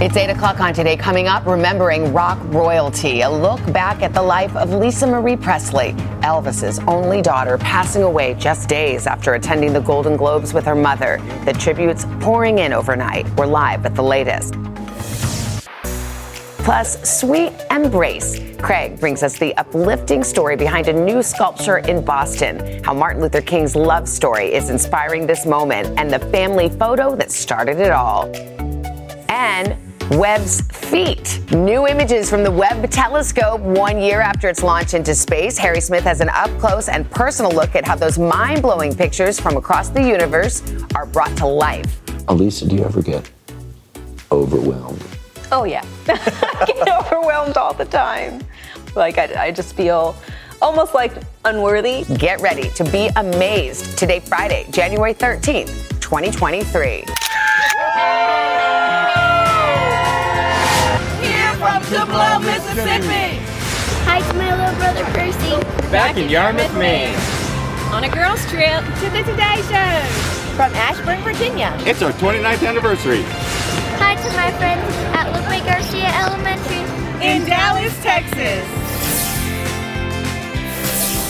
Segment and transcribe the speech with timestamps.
[0.00, 0.96] It's 8 o'clock on today.
[0.96, 3.22] Coming up, remembering rock royalty.
[3.22, 8.34] A look back at the life of Lisa Marie Presley, Elvis's only daughter, passing away
[8.34, 11.20] just days after attending the Golden Globes with her mother.
[11.44, 13.28] The tributes pouring in overnight.
[13.36, 14.54] We're live at the latest.
[16.62, 18.38] Plus, Sweet Embrace.
[18.58, 22.84] Craig brings us the uplifting story behind a new sculpture in Boston.
[22.84, 27.32] How Martin Luther King's love story is inspiring this moment, and the family photo that
[27.32, 28.32] started it all.
[29.28, 29.76] And
[30.12, 31.38] Webb's feet.
[31.52, 35.58] New images from the Webb telescope one year after its launch into space.
[35.58, 39.38] Harry Smith has an up close and personal look at how those mind blowing pictures
[39.38, 40.62] from across the universe
[40.94, 42.00] are brought to life.
[42.24, 43.30] Alyssa, do you ever get
[44.32, 45.04] overwhelmed?
[45.52, 45.84] Oh, yeah.
[46.08, 48.42] I get overwhelmed all the time.
[48.96, 50.16] Like, I, I just feel
[50.62, 51.12] almost like
[51.44, 52.04] unworthy.
[52.16, 57.04] Get ready to be amazed today, Friday, January 13th, 2023.
[61.88, 63.40] From Tupelo, Mississippi.
[64.04, 65.56] Hi to my little brother Percy.
[65.90, 67.16] Back in Yarmouth, Maine.
[67.92, 69.96] On a girls' trip to the Today Show.
[70.52, 71.72] From Ashburn, Virginia.
[71.88, 73.22] It's our 29th anniversary.
[73.96, 74.84] Hi to my friends
[75.16, 76.84] at Lupe Garcia Elementary.
[77.24, 78.66] In Dallas, Texas.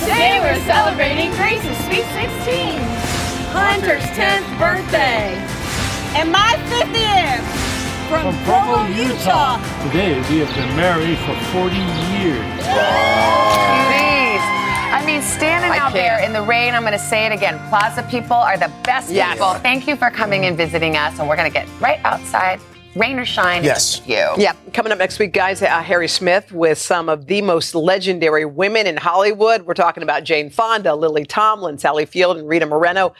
[0.02, 2.80] Today we're celebrating Grace's Sweet 16.
[3.54, 5.38] Hunter's 10th birthday.
[6.18, 7.67] And my 50th
[8.08, 9.58] from, from Provo, Utah.
[9.84, 11.76] Today we have been married for 40
[12.16, 12.40] years.
[13.84, 14.44] Please.
[14.90, 17.58] I mean, standing I out there in the rain, I'm going to say it again.
[17.68, 19.34] Plaza people are the best yes.
[19.34, 19.52] people.
[19.54, 22.60] Thank you for coming and visiting us, and we're going to get right outside
[22.94, 23.64] rain or shine.
[23.64, 24.02] Yes.
[24.06, 24.30] You.
[24.36, 24.54] Yeah.
[24.72, 28.86] Coming up next week, guys, uh, Harry Smith with some of the most legendary women
[28.86, 29.62] in Hollywood.
[29.66, 33.14] We're talking about Jane Fonda, Lily Tomlin, Sally Field, and Rita Moreno.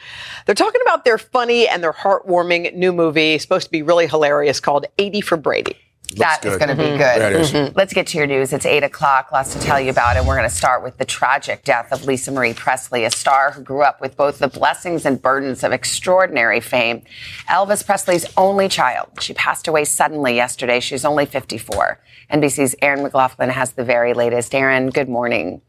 [0.45, 4.59] They're talking about their funny and their heartwarming new movie, supposed to be really hilarious,
[4.59, 5.77] called 80 for Brady.
[6.15, 6.93] That is going to mm-hmm.
[6.93, 7.45] be good.
[7.45, 7.77] Mm-hmm.
[7.77, 8.51] Let's get to your news.
[8.51, 9.31] It's 8 o'clock.
[9.31, 10.17] Lots to tell you about.
[10.17, 13.51] And we're going to start with the tragic death of Lisa Marie Presley, a star
[13.51, 17.03] who grew up with both the blessings and burdens of extraordinary fame.
[17.47, 19.09] Elvis Presley's only child.
[19.21, 20.79] She passed away suddenly yesterday.
[20.79, 21.99] She's only 54.
[22.31, 24.55] NBC's Erin McLaughlin has the very latest.
[24.55, 25.61] Erin, good morning.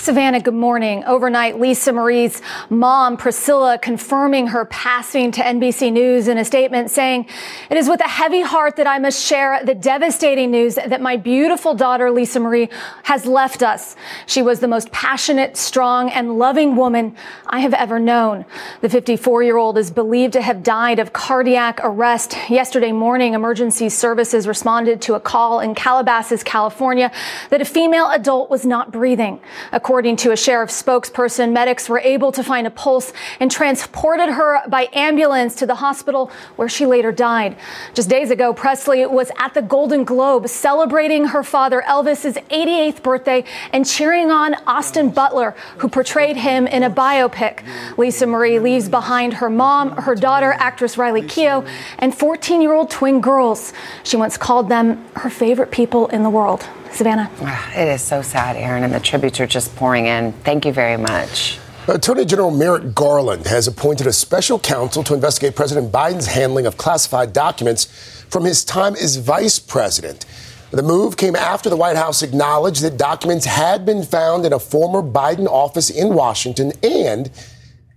[0.00, 1.02] Savannah, good morning.
[1.04, 7.26] Overnight, Lisa Marie's mom, Priscilla, confirming her passing to NBC News in a statement saying,
[7.68, 11.16] It is with a heavy heart that I must share the devastating news that my
[11.16, 12.70] beautiful daughter, Lisa Marie,
[13.02, 13.96] has left us.
[14.26, 17.16] She was the most passionate, strong, and loving woman
[17.46, 18.46] I have ever known.
[18.80, 22.36] The 54 year old is believed to have died of cardiac arrest.
[22.48, 27.10] Yesterday morning, emergency services responded to a call in Calabasas, California,
[27.50, 29.40] that a female adult was not breathing.
[29.72, 33.10] According to a sheriff's spokesperson, medics were able to find a pulse
[33.40, 37.56] and transported her by ambulance to the hospital where she later died.
[37.94, 43.44] Just days ago, Presley was at the Golden Globe celebrating her father Elvis's 88th birthday
[43.72, 47.62] and cheering on Austin Butler, who portrayed him in a biopic.
[47.96, 51.66] Lisa Marie leaves behind her mom, her daughter, actress Riley Keough,
[51.98, 53.72] and 14 year old twin girls.
[54.04, 56.68] She once called them her favorite people in the world.
[56.92, 57.30] Savannah.
[57.40, 60.32] Ah, it is so sad, Erin, and the tributes are just pouring in.
[60.44, 61.58] Thank you very much.
[61.88, 66.76] Attorney General Merrick Garland has appointed a special counsel to investigate President Biden's handling of
[66.76, 67.86] classified documents
[68.28, 70.26] from his time as vice president.
[70.70, 74.58] The move came after the White House acknowledged that documents had been found in a
[74.58, 77.30] former Biden office in Washington and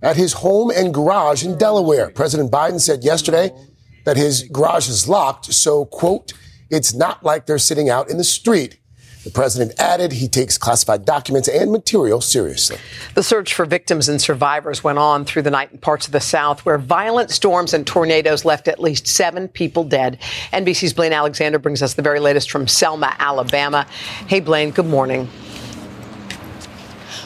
[0.02, 2.12] at his home and garage in Delaware.
[2.12, 3.52] President Biden said yesterday
[4.06, 6.32] that his garage is locked, so, quote,
[6.70, 8.78] it's not like they're sitting out in the street.
[9.24, 12.78] The president added he takes classified documents and material seriously.
[13.14, 16.20] The search for victims and survivors went on through the night in parts of the
[16.20, 20.20] South where violent storms and tornadoes left at least seven people dead.
[20.52, 23.86] NBC's Blaine Alexander brings us the very latest from Selma, Alabama.
[24.28, 25.30] Hey, Blaine, good morning.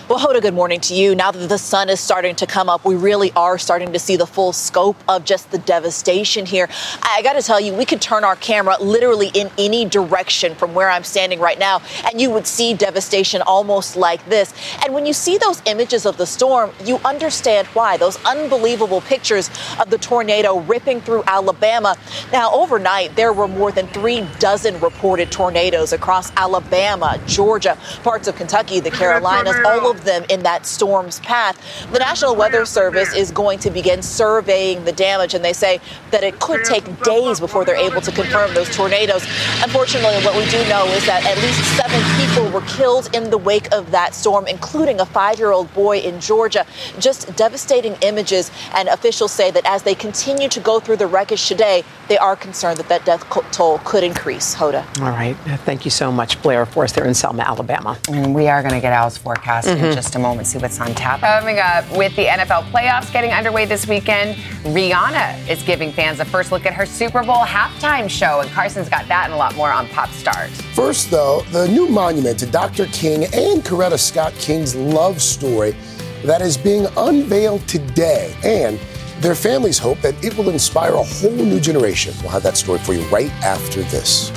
[0.07, 1.16] Well, Hoda, good morning to you.
[1.16, 4.18] Now that the sun is starting to come up, we really are starting to see
[4.18, 6.69] the full scope of just the devastation here.
[7.02, 10.75] I got to tell you, we could turn our camera literally in any direction from
[10.75, 14.54] where I'm standing right now, and you would see devastation almost like this.
[14.84, 17.98] And when you see those images of the storm, you understand why.
[17.98, 19.50] Those unbelievable pictures
[19.80, 21.98] of the tornado ripping through Alabama.
[22.31, 28.36] Now, overnight, there were more than three dozen reported tornadoes across Alabama, Georgia, parts of
[28.36, 31.56] Kentucky, the Carolinas, all of them in that storm's path.
[31.92, 35.80] The National Weather Service is going to begin surveying the damage, and they say
[36.12, 39.24] that it could take days before they're able to confirm those tornadoes.
[39.63, 43.38] Unfortunately, what we do know is that at least seven people were killed in the
[43.38, 46.65] wake of that storm, including a five year old boy in Georgia.
[47.00, 51.48] Just devastating images, and officials say that as they continue to go through the wreckage
[51.48, 54.56] today, they are concerned that that death toll could increase.
[54.56, 54.86] Hoda.
[55.01, 55.36] All right.
[55.65, 57.98] Thank you so much, Blair, for us there in Selma, Alabama.
[58.09, 59.85] And we are going to get Al's forecast mm-hmm.
[59.86, 61.20] In just a moment, see what's on tap.
[61.20, 66.26] Coming up, with the NFL playoffs getting underway this weekend, Rihanna is giving fans a
[66.26, 69.56] first look at her Super Bowl halftime show, and Carson's got that and a lot
[69.56, 70.50] more on Pop Start.
[70.50, 72.88] First, though, the new monument to Dr.
[72.88, 75.76] King and Coretta Scott King's love story
[76.24, 78.36] that is being unveiled today.
[78.44, 78.80] And
[79.22, 82.14] their families hope that it will inspire a whole new generation.
[82.22, 84.32] We'll have that story for you right after this.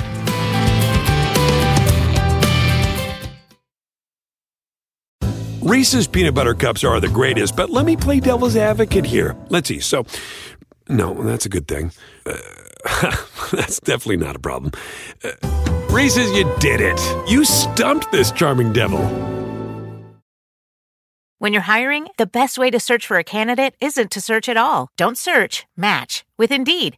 [5.69, 9.37] Reese's peanut butter cups are the greatest, but let me play devil's advocate here.
[9.49, 9.79] Let's see.
[9.79, 10.03] So,
[10.87, 11.91] no, that's a good thing.
[12.25, 12.37] Uh,
[13.51, 14.71] that's definitely not a problem.
[15.23, 15.29] Uh,
[15.91, 16.99] Reese's, you did it.
[17.29, 18.99] You stumped this charming devil.
[21.37, 24.57] When you're hiring, the best way to search for a candidate isn't to search at
[24.57, 24.89] all.
[24.97, 26.97] Don't search, match with Indeed.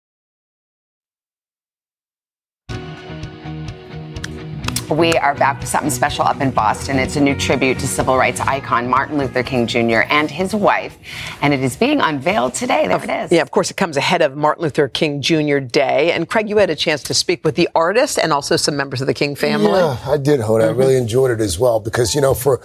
[4.91, 6.99] We are back with something special up in Boston.
[6.99, 10.01] It's a new tribute to civil rights icon Martin Luther King Jr.
[10.09, 10.97] and his wife,
[11.41, 12.89] and it is being unveiled today.
[12.89, 13.31] There it is.
[13.31, 15.59] Yeah, of course, it comes ahead of Martin Luther King Jr.
[15.59, 16.11] Day.
[16.11, 18.99] And Craig, you had a chance to speak with the artist and also some members
[18.99, 19.71] of the King family.
[19.71, 20.63] Yeah, I did, Hoda.
[20.63, 20.75] Mm-hmm.
[20.75, 22.61] I really enjoyed it as well because, you know, for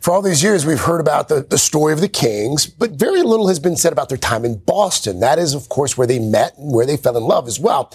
[0.00, 3.22] for all these years, we've heard about the, the story of the Kings, but very
[3.22, 5.20] little has been said about their time in Boston.
[5.20, 7.90] That is, of course, where they met and where they fell in love as well.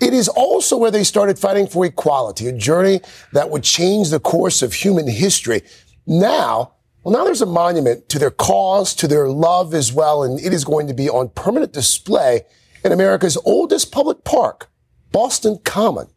[0.00, 3.00] It is also where they started fighting for equality, a journey
[3.32, 5.62] that would change the course of human history.
[6.06, 10.40] Now, well, now there's a monument to their cause, to their love as well, and
[10.40, 12.42] it is going to be on permanent display
[12.82, 14.70] in America's oldest public park,
[15.12, 16.08] Boston Common.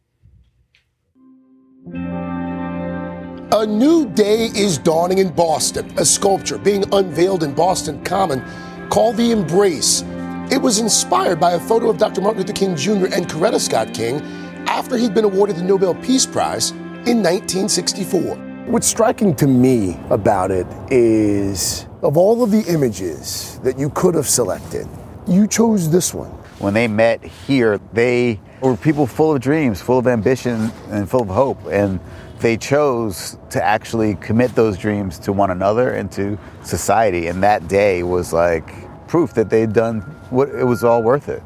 [3.54, 5.92] A new day is dawning in Boston.
[5.98, 8.44] A sculpture being unveiled in Boston Common
[8.90, 10.04] called The Embrace
[10.50, 12.22] it was inspired by a photo of Dr.
[12.22, 13.08] Martin Luther King Jr.
[13.14, 14.22] and Coretta Scott King
[14.68, 18.36] after he'd been awarded the Nobel Peace Prize in 1964.
[18.68, 24.16] What's striking to me about it is of all of the images that you could
[24.16, 24.88] have selected,
[25.28, 26.30] you chose this one.
[26.60, 31.22] When they met here, they were people full of dreams, full of ambition, and full
[31.22, 31.60] of hope.
[31.68, 32.00] And
[32.40, 37.28] they chose to actually commit those dreams to one another and to society.
[37.28, 38.70] And that day was like
[39.08, 41.44] proof that they'd done what it was all worth it.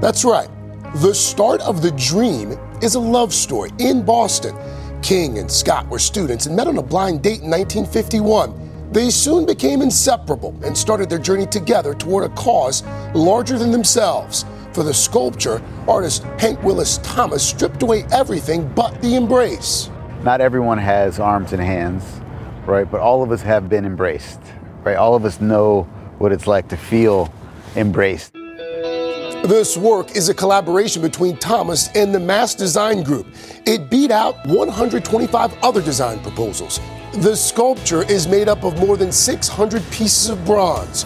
[0.00, 0.48] That's right.
[0.96, 4.54] The start of the dream is a love story in Boston.
[5.00, 8.90] King and Scott were students and met on a blind date in 1951.
[8.92, 12.82] They soon became inseparable and started their journey together toward a cause
[13.14, 14.44] larger than themselves.
[14.72, 19.88] For the sculpture, artist Hank Willis Thomas stripped away everything but the embrace.
[20.22, 22.04] Not everyone has arms and hands,
[22.66, 22.90] right?
[22.90, 24.40] But all of us have been embraced,
[24.82, 24.96] right?
[24.96, 25.88] All of us know
[26.22, 27.32] what it's like to feel
[27.74, 28.32] embraced.
[29.44, 33.26] This work is a collaboration between Thomas and the Mass Design Group.
[33.66, 36.78] It beat out 125 other design proposals.
[37.14, 41.04] The sculpture is made up of more than 600 pieces of bronze.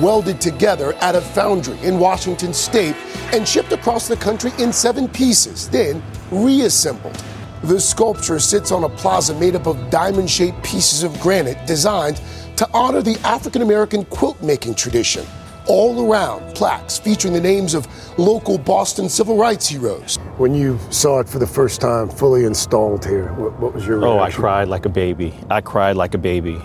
[0.00, 2.94] welded together at a foundry in Washington state
[3.34, 7.22] and shipped across the country in seven pieces, then reassembled.
[7.64, 12.22] The sculpture sits on a plaza made up of diamond shaped pieces of granite designed
[12.60, 15.24] to honor the African American quilt making tradition.
[15.66, 17.88] All around, plaques featuring the names of
[18.18, 20.18] local Boston civil rights heroes.
[20.36, 23.96] When you saw it for the first time, fully installed here, what, what was your
[23.96, 24.18] reaction?
[24.18, 25.32] Oh, I cried like a baby.
[25.48, 26.56] I cried like a baby.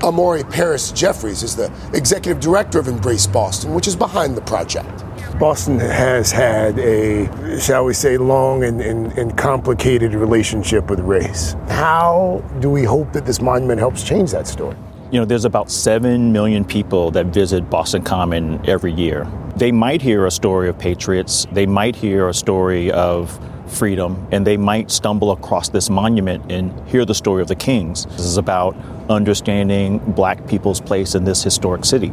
[0.00, 5.04] Imari Paris Jeffries is the executive director of Embrace Boston, which is behind the project.
[5.38, 11.54] Boston has had a, shall we say, long and, and, and, complicated relationship with race.
[11.68, 14.76] How do we hope that this monument helps change that story?
[15.12, 19.24] You know, there's about 7 million people that visit Boston Common every year.
[19.54, 24.44] They might hear a story of patriots, they might hear a story of freedom, and
[24.44, 28.06] they might stumble across this monument and hear the story of the kings.
[28.06, 28.76] This is about
[29.08, 32.12] understanding black people's place in this historic city.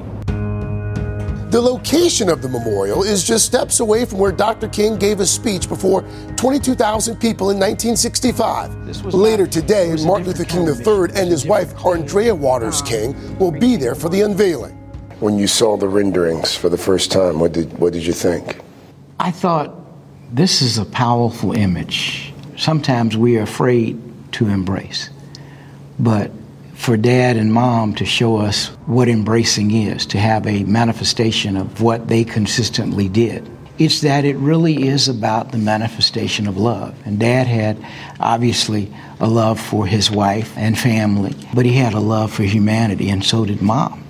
[1.53, 4.67] The location of the memorial is just steps away from where Dr.
[4.67, 6.01] King gave a speech before
[6.35, 9.13] 22,000 people in 1965.
[9.13, 13.93] Later today, Martin Luther King III and his wife, Arndrea Waters King, will be there
[13.93, 14.73] for the unveiling.
[15.19, 18.57] When you saw the renderings for the first time, what did, what did you think?
[19.19, 19.75] I thought
[20.31, 22.33] this is a powerful image.
[22.57, 25.11] Sometimes we are afraid to embrace.
[25.99, 26.31] But
[26.83, 31.81] for dad and mom to show us what embracing is, to have a manifestation of
[31.81, 33.49] what they consistently did.
[33.79, 36.93] It's that it really is about the manifestation of love.
[37.05, 37.77] And dad had
[38.19, 43.09] obviously a love for his wife and family, but he had a love for humanity,
[43.09, 44.03] and so did mom.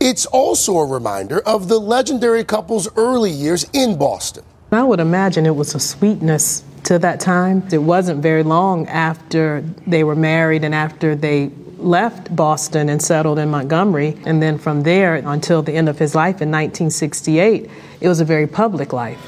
[0.00, 4.42] It's also a reminder of the legendary couple's early years in Boston.
[4.72, 7.66] I would imagine it was a sweetness to that time.
[7.70, 13.38] It wasn't very long after they were married and after they left Boston and settled
[13.38, 14.16] in Montgomery.
[14.24, 17.70] And then from there until the end of his life in 1968,
[18.00, 19.18] it was a very public life.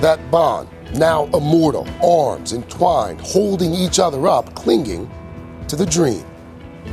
[0.00, 5.10] That bond, now immortal, arms entwined, holding each other up, clinging
[5.68, 6.24] to the dream.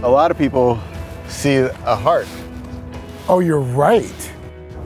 [0.04, 0.80] A lot of people
[1.28, 2.28] see a heart.
[3.28, 4.32] Oh, you're right.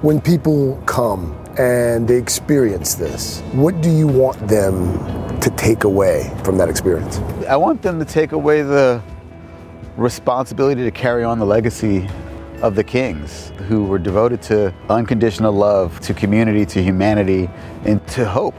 [0.01, 4.97] When people come and they experience this, what do you want them
[5.43, 7.17] to take away from that experience?
[7.49, 9.01] I want them to take away the
[9.97, 12.07] responsibility to carry on the legacy
[12.61, 17.49] of the kings who were devoted to unconditional love, to community, to humanity,
[17.83, 18.55] and to hope.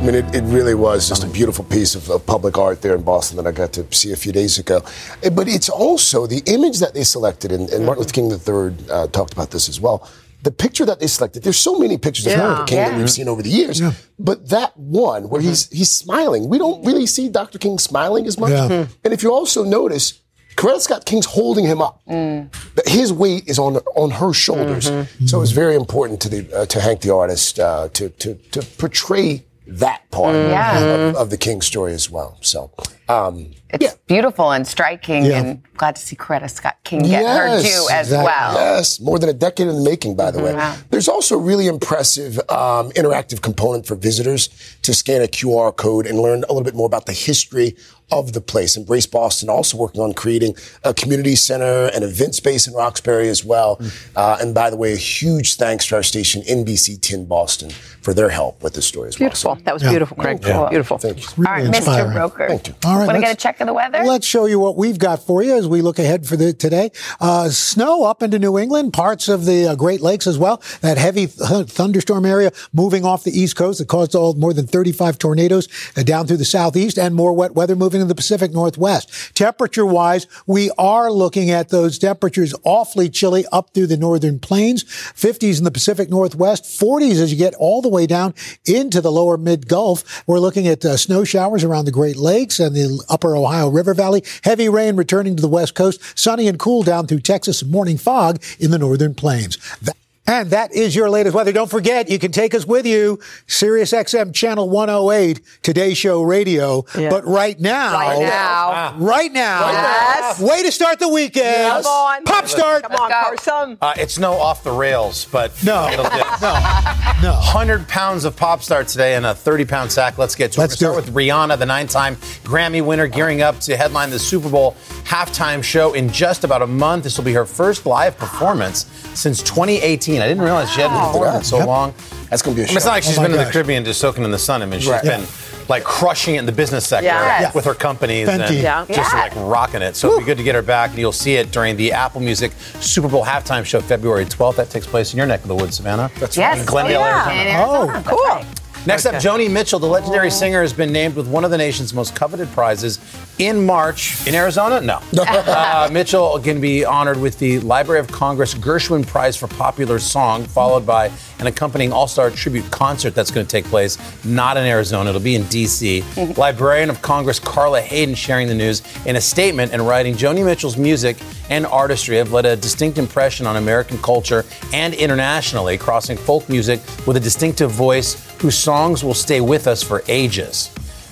[0.00, 2.94] I mean, it, it really was just a beautiful piece of, of, public art there
[2.94, 4.80] in Boston that I got to see a few days ago.
[5.22, 8.90] Eh, but it's also the image that they selected, and, and Martin Luther King III
[8.90, 10.08] uh, talked about this as well
[10.42, 12.64] the picture that they selected, there's so many pictures of Dr.
[12.66, 12.90] King yeah.
[12.90, 13.92] that we've seen over the years, yeah.
[14.18, 15.48] but that one where mm-hmm.
[15.48, 17.58] he's he's smiling, we don't really see Dr.
[17.58, 18.50] King smiling as much.
[18.50, 18.68] Yeah.
[18.68, 18.92] Mm-hmm.
[19.04, 20.20] And if you also notice,
[20.56, 22.00] Coretta Scott King's holding him up.
[22.06, 22.50] Mm.
[22.86, 25.26] His weight is on on her shoulders, mm-hmm.
[25.26, 28.62] so it's very important to the uh, to Hank the artist uh, to to to
[28.78, 32.36] portray that part of, of, the King story as well.
[32.40, 32.72] So.
[33.10, 33.92] Um, it's yeah.
[34.06, 35.40] beautiful and striking, yeah.
[35.40, 38.24] and glad to see Coretta Scott King get yes, her due as exactly.
[38.24, 38.54] well.
[38.54, 40.46] Yes, more than a decade in the making, by the mm-hmm.
[40.46, 40.54] way.
[40.54, 40.76] Wow.
[40.90, 44.48] There's also a really impressive um, interactive component for visitors
[44.82, 47.76] to scan a QR code and learn a little bit more about the history
[48.12, 48.76] of the place.
[48.76, 53.44] Embrace Boston also working on creating a community center and event space in Roxbury as
[53.44, 53.76] well.
[53.76, 54.10] Mm.
[54.16, 58.14] Uh, and by the way, a huge thanks to our station NBC 10 Boston for
[58.14, 59.28] their help with this story as well.
[59.28, 59.54] Beautiful.
[59.56, 59.90] That was yeah.
[59.90, 60.40] beautiful, Craig.
[60.42, 60.68] Yeah.
[60.68, 60.98] Beautiful.
[60.98, 61.28] Thank you.
[61.36, 62.10] Really All right, inspiring.
[62.10, 62.14] Mr.
[62.14, 62.48] Broker.
[62.48, 62.74] Thank you.
[62.84, 63.06] All right.
[63.06, 64.02] Want to get a check of the weather?
[64.04, 66.90] Let's show you what we've got for you as we look ahead for the today.
[67.20, 70.62] Uh, snow up into New England, parts of the uh, Great Lakes as well.
[70.80, 74.66] That heavy th- thunderstorm area moving off the East Coast that caused all more than
[74.66, 78.52] 35 tornadoes uh, down through the Southeast and more wet weather moving in the Pacific
[78.52, 79.34] Northwest.
[79.34, 84.84] Temperature wise, we are looking at those temperatures awfully chilly up through the northern plains,
[84.84, 88.34] 50s in the Pacific Northwest, 40s as you get all the way down
[88.66, 90.26] into the lower mid Gulf.
[90.26, 93.94] We're looking at uh, snow showers around the Great Lakes and the upper Ohio River
[93.94, 94.22] Valley.
[94.44, 96.00] Heavy rain returning to the west coast.
[96.18, 97.64] Sunny and cool down through Texas.
[97.64, 99.58] Morning fog in the northern plains.
[99.82, 101.52] That- and that is your latest weather.
[101.52, 103.18] Don't forget, you can take us with you.
[103.46, 106.84] Sirius XM channel 108, Today Show Radio.
[106.96, 107.10] Yeah.
[107.10, 110.40] But right now, right now, right now, yes.
[110.40, 111.44] way to start the weekend.
[111.44, 111.84] Yes.
[111.84, 112.24] Come on.
[112.24, 112.82] Pop start.
[112.84, 113.78] Come on, Carson.
[113.80, 116.10] Uh, it's no off the rails, but no, it'll do.
[116.10, 117.32] no, no.
[117.40, 120.18] 100 pounds of pop start today and a 30 pound sack.
[120.18, 120.76] Let's get to Let's it.
[120.76, 124.76] start with Rihanna, the nine time Grammy winner, gearing up to headline the Super Bowl
[125.04, 127.04] halftime show in just about a month.
[127.04, 130.09] This will be her first live performance since 2018.
[130.18, 131.66] I didn't realize she hadn't performed in so Yep.
[131.66, 131.94] long.
[132.30, 133.44] That's going to be a I mean, it's not like she's Oh my been in
[133.46, 133.52] the.
[133.52, 134.62] Caribbean just soaking in the sun.
[134.62, 135.02] I mean, she's Right.
[135.02, 135.24] been
[135.68, 137.54] like crushing it in the business sector Yes.
[137.54, 138.40] with her companies Fenty.
[138.48, 138.84] and Yeah.
[138.88, 139.20] just Yeah.
[139.20, 139.94] like rocking it.
[139.96, 142.20] So it'll be good to get her back, and you'll see it during the Apple
[142.20, 142.50] Music
[142.80, 144.56] Super Bowl halftime show February 12th.
[144.56, 146.10] That takes place in your neck of the woods, Savannah.
[146.18, 146.58] That's Yes.
[146.60, 147.28] In Glendale, Oh, yeah.
[147.30, 147.58] Arizona.
[147.62, 148.02] Arizona.
[148.06, 148.10] Oh.
[148.38, 148.44] Cool.
[148.86, 151.92] Next up, Joni Mitchell, the legendary singer, has been named with one of the nation's
[151.92, 152.98] most coveted prizes
[153.38, 154.26] in March.
[154.26, 154.80] In Arizona.
[154.80, 159.48] No, uh, Mitchell going to be honored with the Library of Congress Gershwin Prize for
[159.48, 161.10] Popular Song, followed by
[161.40, 165.10] an accompanying all-star tribute concert that's going to take place not in Arizona.
[165.10, 166.00] It'll be in D.C.
[166.00, 166.38] Mm-hmm.
[166.38, 170.76] Librarian of Congress Carla Hayden sharing the news in a statement and writing Joni Mitchell's
[170.76, 171.16] music
[171.48, 176.80] and artistry have led a distinct impression on American culture and internationally, crossing folk music
[177.06, 180.70] with a distinctive voice whose songs will stay with us for ages.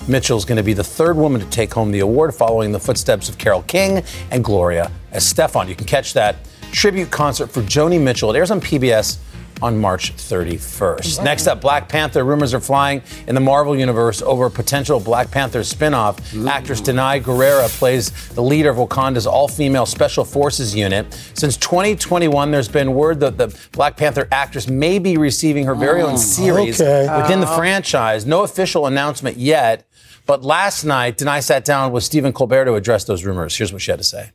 [0.09, 3.29] Mitchell's going to be the third woman to take home the award, following the footsteps
[3.29, 5.69] of Carole King and Gloria Estefan.
[5.69, 6.37] You can catch that
[6.73, 8.31] tribute concert for Joni Mitchell.
[8.31, 9.19] It airs on PBS
[9.63, 11.25] on March 31st.
[11.25, 12.25] Next up, Black Panther.
[12.25, 16.19] Rumors are flying in the Marvel Universe over a potential Black Panther spinoff.
[16.47, 21.13] Actress Danai Gurira plays the leader of Wakanda's all female Special Forces unit.
[21.35, 26.03] Since 2021, there's been word that the Black Panther actress may be receiving her very
[26.03, 27.21] own oh, series okay.
[27.21, 27.57] within the uh.
[27.57, 28.27] franchise.
[28.27, 29.85] No official announcement yet.
[30.27, 33.57] But last night, Danai sat down with Stephen Colbert to address those rumors.
[33.57, 34.33] Here's what she had to say.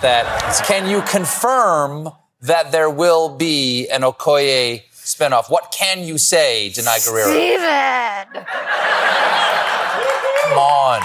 [0.00, 2.10] that can you confirm
[2.42, 5.50] that there will be an Okoye spinoff?
[5.50, 7.30] What can you say, Danai Gurira?
[7.30, 8.44] Stephen!
[10.42, 11.00] Come on.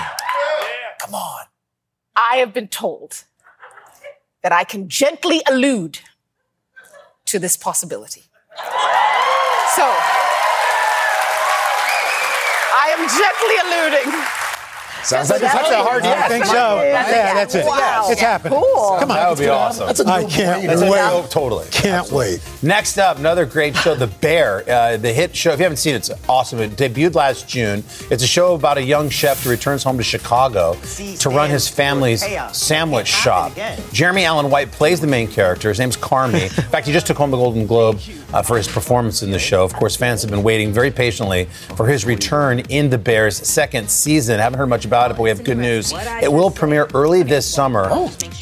[1.00, 1.46] Come on.
[2.15, 3.25] I have been told
[4.42, 6.00] that I can gently allude
[7.25, 8.24] to this possibility.
[9.75, 9.84] So,
[12.74, 14.45] I am gently alluding.
[15.05, 16.41] Sounds like it's That's a hard happening.
[16.41, 16.81] I think so.
[16.81, 17.65] Yeah, that's it.
[17.65, 18.05] Wow.
[18.09, 18.59] It's happening.
[18.59, 18.97] Cool.
[19.00, 19.17] Come on.
[19.17, 19.85] That would be awesome.
[19.88, 20.89] That's a I new can't brain.
[20.89, 21.00] wait.
[21.03, 21.65] Oh, totally.
[21.71, 22.41] Can't wait.
[22.63, 24.63] Next up, another great show, The Bear.
[24.69, 26.59] Uh, the hit show, if you haven't seen it, it's awesome.
[26.59, 27.83] It debuted last June.
[28.09, 30.75] It's a show about a young chef who returns home to Chicago
[31.19, 32.24] to run his family's
[32.55, 33.53] sandwich shop.
[33.91, 35.69] Jeremy Allen White plays the main character.
[35.69, 36.43] His name's Carmy.
[36.57, 38.00] In fact, he just took home the Golden Globe
[38.33, 39.63] uh, for his performance in the show.
[39.63, 41.45] Of course, fans have been waiting very patiently
[41.75, 44.39] for his return in The Bear's second season.
[44.39, 45.94] Haven't heard much about it, but we have good news.
[46.22, 47.90] It will premiere early this summer.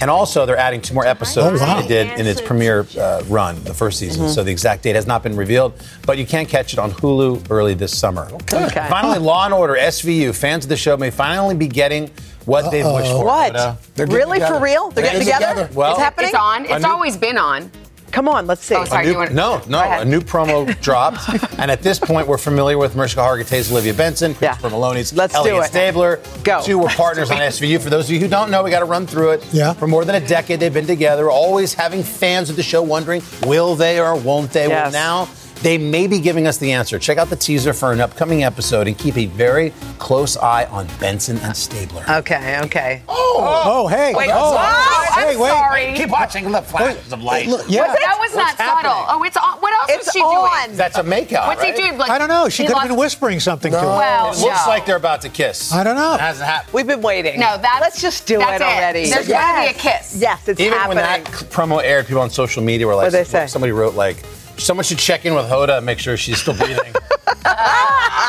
[0.02, 1.74] And also, they're adding two more episodes Oh, wow.
[1.80, 4.30] than they did in its premiere uh, run, the first season.
[4.30, 5.74] So the exact date has not been revealed,
[6.06, 8.28] but you can catch it on Hulu early this summer.
[8.54, 8.88] Okay.
[8.90, 10.36] Finally, Law and Order SVU.
[10.36, 12.10] Fans of the show may finally be getting
[12.46, 13.26] what they've wished for.
[13.26, 13.54] What?
[13.54, 13.78] Hoda.
[13.96, 14.40] They're getting Really?
[14.42, 14.90] For real?
[14.90, 15.62] They're getting getting together?
[15.62, 15.74] together.
[15.80, 16.28] Well, it's happening?
[16.30, 16.66] It's on.
[16.66, 17.72] It's new- always been on.
[18.14, 18.76] Come on, let's see.
[18.76, 19.04] Oh, sorry.
[19.04, 21.28] A new- you wanna- no, no, a new promo dropped,
[21.60, 25.40] and at this point, we're familiar with Mariska Hargitay's Olivia Benson, Christopher Meloni's Let's do
[25.40, 25.68] Elliot it.
[25.68, 26.20] Stabler.
[26.44, 26.62] Go.
[26.64, 27.80] Two were partners on SVU.
[27.82, 29.46] For those of you who don't know, we got to run through it.
[29.52, 29.74] Yeah.
[29.74, 33.24] For more than a decade, they've been together, always having fans of the show wondering,
[33.48, 34.68] will they or won't they?
[34.68, 34.94] Well, Yes.
[34.94, 35.28] now
[35.64, 37.00] they may be giving us the answer.
[37.00, 40.88] Check out the teaser for an upcoming episode and keep a very close eye on
[41.00, 42.04] Benson and Stabler.
[42.08, 43.02] Okay, okay.
[43.08, 44.14] Oh, oh, oh hey.
[44.14, 45.50] Wait, oh, oh, hey, I'm wait.
[45.50, 45.94] sorry.
[45.96, 47.48] Keep watching the flashes of light.
[47.48, 47.88] Look, yeah.
[47.88, 48.92] That was not What's happening?
[48.92, 49.06] subtle.
[49.10, 49.58] Oh, it's on.
[49.60, 50.68] What else It's was she on.
[50.68, 50.78] doing?
[50.78, 51.48] That's a makeout.
[51.48, 51.74] What's right?
[51.76, 51.98] he doing?
[51.98, 52.50] Like, I don't know.
[52.50, 53.86] She could have been whispering something to him.
[53.86, 54.70] Well, It looks no.
[54.72, 55.72] like they're about to kiss.
[55.72, 56.16] I don't know.
[56.16, 56.74] It hasn't happened.
[56.74, 57.40] We've been waiting.
[57.40, 59.10] No, that Let's just do that's it already.
[59.10, 60.16] There's got to be a kiss.
[60.20, 60.98] Yes, it's Even happening.
[60.98, 63.48] when that promo aired, people on social media were like, What'd they say?
[63.48, 64.24] somebody wrote like,
[64.58, 66.94] someone should check in with Hoda and make sure she's still breathing.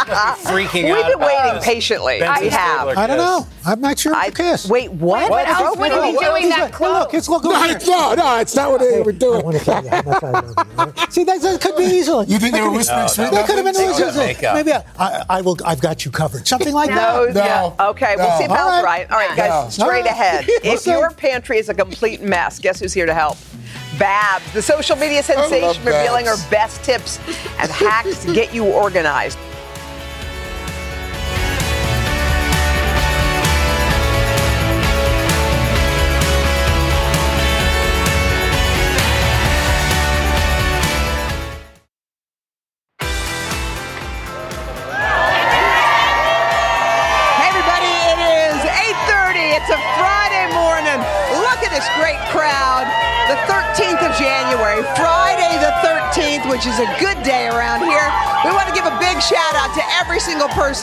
[0.05, 1.11] Freaking We've out.
[1.13, 1.65] been waiting this.
[1.65, 2.19] patiently.
[2.21, 2.89] Benson we have.
[2.89, 3.47] I don't know.
[3.65, 4.69] I'm not sure I of the kiss.
[4.69, 5.31] Wait, what?
[5.31, 7.01] What else How- would he be doing He's that like, close?
[7.05, 7.45] Look, it's look.
[7.45, 9.45] No, it's, no, no, it's not what they were I doing.
[9.45, 10.55] want to tell you how much I love you.
[10.79, 10.99] all right?
[11.13, 12.27] See, that, that could be easily.
[12.27, 14.03] You think they were whispering oh, sweet That could have been They easy.
[14.03, 14.55] could make up.
[14.55, 15.57] Maybe I, I, I will.
[15.65, 16.47] I've got you covered.
[16.47, 17.35] Something like No, that.
[17.35, 17.75] No.
[17.79, 17.87] yeah.
[17.91, 19.09] Okay, we'll see if All Al's right.
[19.09, 19.11] right.
[19.11, 19.87] All right, guys, No.
[19.87, 20.47] straight ahead.
[20.65, 23.37] If your pantry is a complete mess, guess who's here to help?
[23.99, 27.19] Babs, the social media sensation revealing her best tips
[27.59, 29.39] and hacks to get you organized.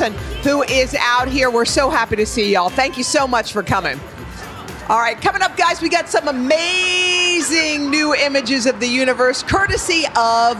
[0.01, 1.51] Single who is out here.
[1.51, 2.69] We're so happy to see y'all.
[2.69, 3.99] Thank you so much for coming.
[4.89, 10.05] All right, coming up, guys, we got some amazing new images of the universe courtesy
[10.17, 10.59] of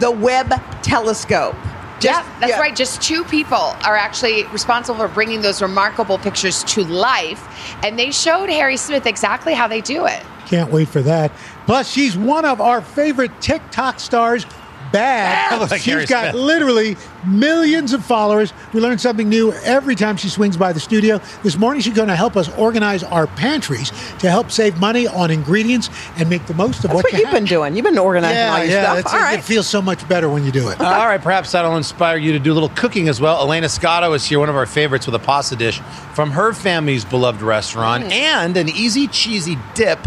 [0.00, 1.54] the Webb telescope.
[2.00, 2.60] Just- yeah, that's yeah.
[2.60, 2.74] right.
[2.74, 7.48] Just two people are actually responsible for bringing those remarkable pictures to life.
[7.84, 10.20] And they showed Harry Smith exactly how they do it.
[10.46, 11.30] Can't wait for that.
[11.64, 14.44] Plus, she's one of our favorite TikTok stars,
[14.92, 15.58] bad.
[15.60, 16.42] Looks like She's Harry got Smith.
[16.42, 18.52] literally millions of followers.
[18.72, 21.20] We learn something new every time she swings by the studio.
[21.42, 25.30] This morning, she's going to help us organize our pantries to help save money on
[25.30, 27.34] ingredients and make the most of That's what, what you you've have.
[27.36, 27.76] been doing.
[27.76, 28.98] You've been organizing yeah, all your yeah, stuff.
[28.98, 29.38] it's- All right.
[29.38, 30.80] It feels so much better when you do it.
[30.80, 33.42] All right, perhaps that'll inspire you to do a little cooking as well.
[33.46, 35.80] Elaina Scotto is here, one of our favorites, with a pasta dish
[36.14, 38.12] from her family's beloved restaurant Mm.
[38.12, 39.98] and an easy, cheesy dip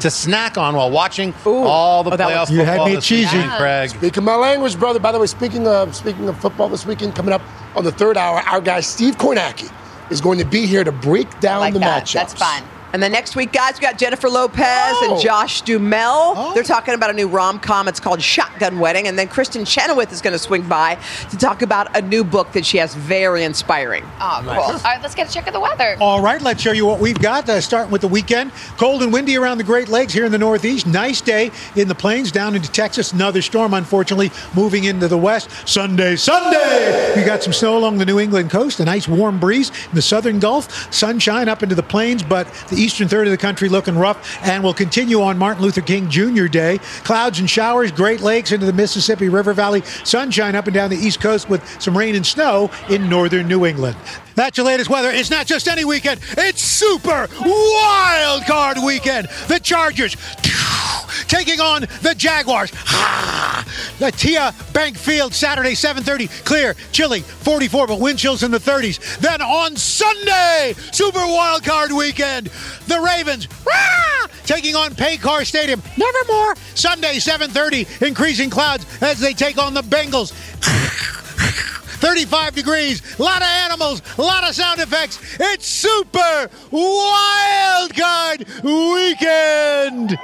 [0.00, 3.04] to snack on while watching all the Oh, that playoff was- You had me this
[3.06, 3.36] cheesy.
[3.36, 3.90] weekend, Craig.
[3.90, 4.98] Speaking my language, brother.
[4.98, 7.42] By the way, speaking of speaking of football this weekend, coming up
[7.74, 9.70] on the third hour, our guy Steve Kornacki
[10.10, 12.38] is going to be here to break down the matchups.
[12.94, 16.54] And then next week, guys, we got Jennifer Lopez and Josh Duhamel.
[16.54, 17.88] They're talking about a new rom com.
[17.88, 19.08] It's called Shotgun Wedding.
[19.08, 20.96] And then Kristin Chenoweth is going to swing by
[21.30, 24.04] to talk about a new book that she has very inspiring.
[24.20, 24.52] Oh, cool.
[24.52, 25.96] All right, let's get a check of the weather.
[25.98, 27.48] All right, let's show you what we've got.
[27.48, 30.38] Uh, starting with the weekend, cold and windy around the Great Lakes here in the
[30.38, 30.86] Northeast.
[30.86, 33.12] Nice day in the plains down into Texas.
[33.12, 35.50] Another storm, unfortunately, moving into the west.
[35.66, 37.12] Sunday, Sunday.
[37.16, 38.78] We got some snow along the New England coast.
[38.78, 40.94] A nice warm breeze in the southern Gulf.
[40.94, 44.38] Sunshine up into the plains, but the eastern third of the country looking rough.
[44.42, 46.46] And will continue on Martin Luther King Jr.
[46.46, 46.78] Day.
[47.04, 49.82] Clouds and showers, Great Lakes into the Mississippi River Valley.
[50.04, 53.64] Sunshine up and down the east coast with some rain and snow in northern New
[53.64, 53.96] England.
[54.34, 55.10] That's your latest weather.
[55.10, 59.28] It's not just any weekend, it's Super Wild Card Weekend.
[59.48, 60.16] The Chargers
[61.28, 62.72] taking on the Jaguars.
[63.98, 66.44] The TIAA Bank Field, Saturday, 7:30.
[66.44, 69.18] Clear, chilly, 44, but wind chills in the 30s.
[69.18, 72.50] Then on Sunday, Super Wild Card Weekend,
[72.86, 75.82] the Ravens rah, taking on Paycor Stadium.
[75.96, 76.54] Nevermore.
[76.74, 78.06] Sunday, 7:30.
[78.06, 80.32] Increasing clouds as they take on the Bengals.
[82.04, 85.18] 35 degrees, a lot of animals, a lot of sound effects.
[85.40, 90.18] It's Super Wild Card Weekend.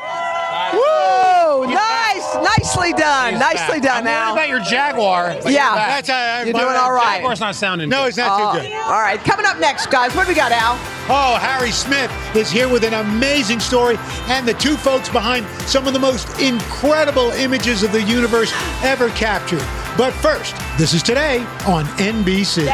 [0.74, 2.09] Whoa, nice.
[2.42, 3.34] Nicely done.
[3.38, 4.34] Nicely done I'm now.
[4.34, 5.32] worried about your Jaguar.
[5.32, 5.40] Yeah.
[5.44, 5.74] you're.
[5.74, 7.16] That's, uh, You're doing all right.
[7.16, 8.08] Jaguar's not sounding No, good.
[8.08, 8.72] it's not Uh, too good.
[8.84, 10.14] All right, coming up next, guys.
[10.14, 10.78] What do we got, Al?
[11.08, 15.86] Oh, Harry Smith is here with an amazing story and the two folks behind some
[15.86, 19.62] of the most incredible images of the universe ever captured.
[19.96, 22.66] But first, this is today on NBC.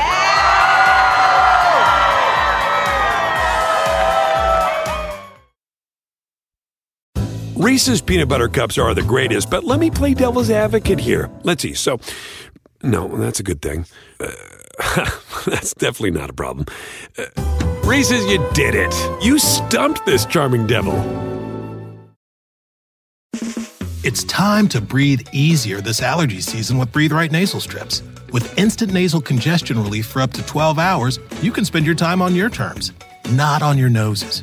[7.56, 11.30] Reese's peanut butter cups are the greatest, but let me play devil's advocate here.
[11.42, 11.72] Let's see.
[11.72, 11.98] So,
[12.82, 13.86] no, that's a good thing.
[14.20, 14.30] Uh,
[15.46, 16.66] that's definitely not a problem.
[17.16, 17.24] Uh,
[17.82, 18.94] Reese's, you did it.
[19.24, 20.94] You stumped this charming devil.
[24.04, 28.02] It's time to breathe easier this allergy season with Breathe Right nasal strips.
[28.34, 32.20] With instant nasal congestion relief for up to 12 hours, you can spend your time
[32.20, 32.92] on your terms,
[33.30, 34.42] not on your noses.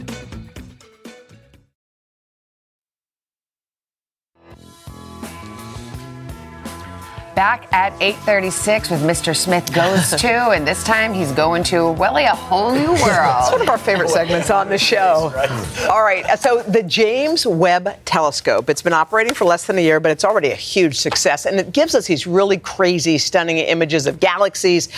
[7.41, 9.35] Back at 8:36 with Mr.
[9.35, 13.35] Smith goes to, and this time he's going to really a whole new world.
[13.39, 15.33] It's one of our favorite segments on the show.
[15.89, 19.81] All right, uh, so the James Webb Telescope, it's been operating for less than a
[19.81, 21.47] year, but it's already a huge success.
[21.47, 24.89] And it gives us these really crazy, stunning images of galaxies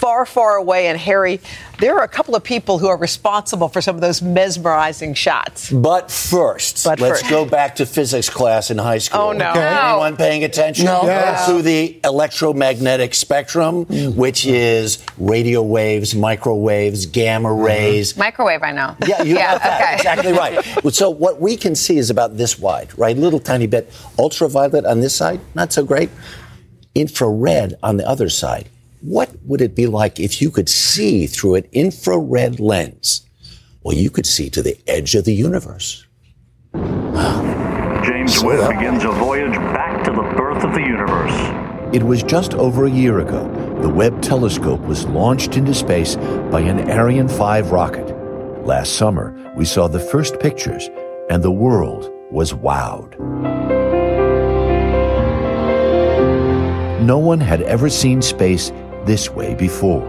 [0.00, 0.86] far, far away.
[0.86, 1.40] And Harry,
[1.78, 5.70] there are a couple of people who are responsible for some of those mesmerizing shots.
[5.70, 7.30] But first, But let's first.
[7.30, 9.20] go back to physics class in high school.
[9.20, 9.50] Oh, no.
[9.50, 9.60] Okay.
[9.60, 9.90] No.
[9.90, 10.86] Anyone paying attention?
[10.86, 11.02] No.
[11.04, 11.46] Yes.
[11.46, 13.84] To the electromagnetic spectrum,
[14.16, 17.62] which is radio waves, microwaves, gamma mm-hmm.
[17.62, 18.16] rays.
[18.16, 18.96] Microwave, I know.
[19.06, 19.82] Yeah, you yeah, got that.
[19.82, 19.94] okay.
[19.96, 20.66] Exactly right.
[21.00, 23.16] So what we can see is about this wide, right?
[23.16, 23.92] Little tiny bit.
[24.18, 26.10] Ultraviolet on this side, not so great.
[26.94, 28.68] Infrared on the other side.
[29.02, 33.26] What would it be like if you could see through an infrared lens?
[33.82, 36.06] Well, you could see to the edge of the universe.
[36.74, 41.32] James Webb begins a voyage back to the birth of the universe.
[41.94, 43.48] It was just over a year ago
[43.80, 46.16] the Webb telescope was launched into space
[46.50, 48.06] by an Ariane 5 rocket.
[48.66, 50.90] Last summer, we saw the first pictures,
[51.30, 53.18] and the world was wowed.
[57.00, 58.70] No one had ever seen space
[59.10, 60.06] this way before.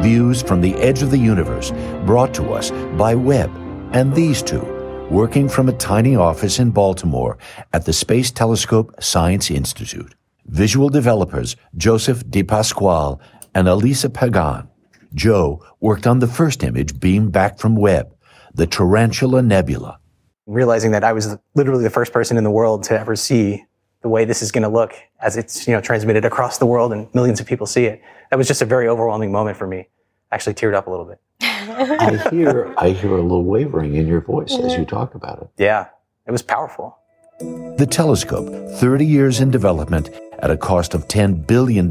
[0.00, 1.70] Views from the edge of the universe
[2.06, 3.50] brought to us by Webb
[3.92, 4.64] and these two,
[5.10, 7.36] working from a tiny office in Baltimore
[7.74, 10.14] at the Space Telescope Science Institute.
[10.46, 13.20] Visual developers Joseph DePasquale
[13.54, 14.66] and Alyssa Pagan.
[15.12, 18.14] Joe worked on the first image beamed back from Webb,
[18.54, 20.00] the Tarantula Nebula.
[20.46, 23.62] realizing that I was literally the first person in the world to ever see
[24.02, 26.92] the way this is going to look as it's you know transmitted across the world
[26.92, 28.02] and millions of people see it.
[28.30, 29.88] That was just a very overwhelming moment for me.
[30.30, 31.20] I actually teared up a little bit.
[31.40, 35.48] I hear I hear a little wavering in your voice as you talk about it.
[35.58, 35.88] Yeah,
[36.26, 36.96] it was powerful.
[37.40, 41.88] The telescope, 30 years in development at a cost of $10 billion,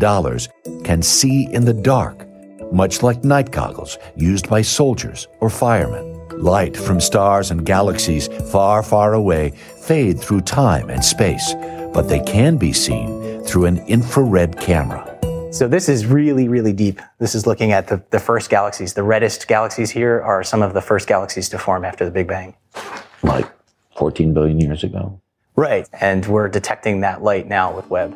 [0.84, 2.28] can see in the dark,
[2.74, 6.14] much like night goggles used by soldiers or firemen.
[6.38, 9.52] Light from stars and galaxies far, far away
[9.88, 11.54] fade through time and space,
[11.94, 15.18] but they can be seen through an infrared camera.
[15.52, 17.02] So this is really, really deep.
[17.20, 18.94] This is looking at the, the first galaxies.
[18.94, 22.28] The reddest galaxies here are some of the first galaxies to form after the Big
[22.28, 22.56] Bang.
[23.24, 23.50] Like
[23.96, 25.20] 14 billion years ago.
[25.56, 25.88] Right.
[26.00, 28.16] And we're detecting that light now with Webb.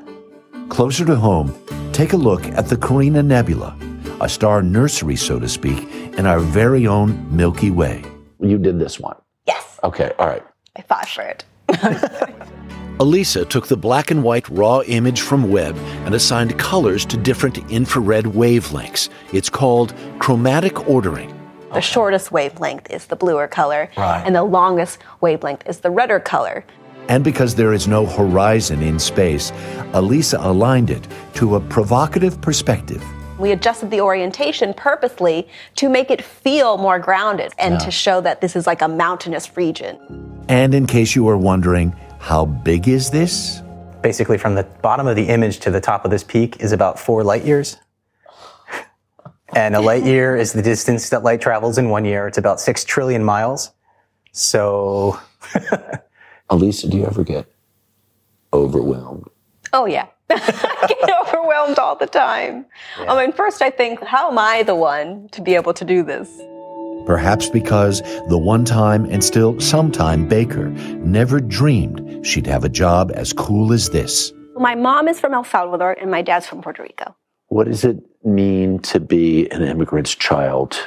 [0.69, 1.57] Closer to home,
[1.93, 3.75] take a look at the Carina Nebula,
[4.21, 5.79] a star nursery, so to speak,
[6.17, 8.03] in our very own Milky Way.
[8.39, 9.15] You did this one.
[9.47, 9.79] Yes.
[9.83, 10.43] Okay, all right.
[10.75, 11.45] I fought for it.
[13.01, 17.57] Alyssa took the black and white raw image from Webb and assigned colors to different
[17.71, 19.09] infrared wavelengths.
[19.33, 21.33] It's called chromatic ordering.
[21.73, 24.21] The shortest wavelength is the bluer color, Right.
[24.23, 26.63] and the longest wavelength is the redder color.
[27.09, 29.51] And because there is no horizon in space,
[29.93, 33.03] Alyssa aligned it to a provocative perspective.
[33.39, 37.79] We adjusted the orientation purposely to make it feel more grounded and Yeah.
[37.79, 39.97] to show that this is like a mountainous region.
[40.47, 43.61] And in case you are wondering, how big is this?
[44.03, 46.99] Basically, from the bottom of the image to the top of this peak is about
[46.99, 47.77] four light years.
[49.53, 52.27] And a light year is the distance that light travels in one year.
[52.27, 53.71] It's about six trillion miles.
[54.31, 55.19] So,
[56.49, 57.51] Alyssa, do you ever get
[58.53, 59.27] overwhelmed?
[59.73, 60.05] Oh, yeah.
[60.29, 62.65] I get overwhelmed all the time.
[62.99, 66.03] I mean, first I think, how am I the one to be able to do
[66.03, 66.29] this?
[67.05, 73.11] Perhaps because the one time and still sometime baker never dreamed she'd have a job
[73.13, 74.31] as cool as this.
[74.55, 77.15] My mom is from El Salvador and my dad's from Puerto Rico.
[77.47, 80.77] What does it mean to be an immigrant's child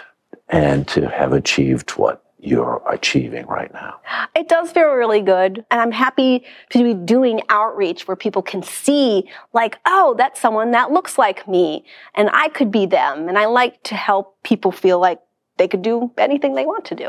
[0.49, 3.97] and to have achieved what you're achieving right now?
[4.37, 5.65] It does feel really good.
[5.71, 10.71] And I'm happy to be doing outreach where people can see, like, oh, that's someone
[10.73, 13.29] that looks like me and I could be them.
[13.29, 15.21] And I like to help people feel like
[15.57, 17.09] they could do anything they want to do.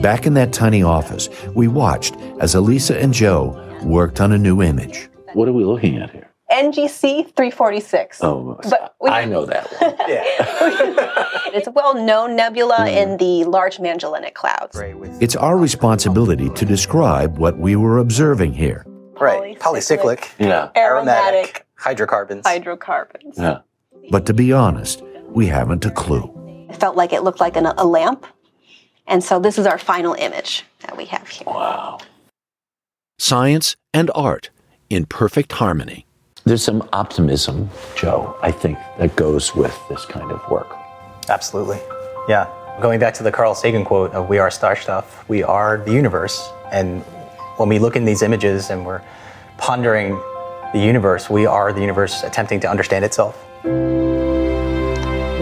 [0.00, 4.62] Back in that tiny office, we watched as Alyssa and Joe worked on a new
[4.62, 5.08] image.
[5.34, 6.30] What are we looking at here?
[6.50, 8.22] NGC 346.
[8.22, 9.94] Oh, But we- I know that one.
[11.56, 12.86] It's a well known nebula hmm.
[12.88, 14.78] in the Large Magellanic Clouds.
[15.20, 18.84] It's our responsibility to describe what we were observing here.
[19.18, 19.58] right.
[19.58, 20.68] Polycyclic, Yeah.
[20.76, 22.46] Aromatic hydrocarbons.
[22.46, 23.38] hydrocarbons.
[23.38, 23.60] Yeah.
[24.10, 26.30] But to be honest, we haven't a clue.
[26.68, 28.26] It felt like it looked like an, a lamp.
[29.06, 31.46] And so this is our final image that we have here.
[31.46, 31.98] Wow.
[33.18, 34.50] Science and art
[34.90, 36.06] in perfect harmony.
[36.44, 40.68] There's some optimism, Joe, I think, that goes with this kind of work.
[41.28, 41.78] Absolutely.
[42.28, 42.48] Yeah.
[42.80, 45.92] Going back to the Carl Sagan quote of We are star stuff, we are the
[45.92, 46.48] universe.
[46.70, 47.02] And
[47.56, 49.02] when we look in these images and we're
[49.56, 50.20] pondering
[50.72, 53.42] the universe, we are the universe attempting to understand itself.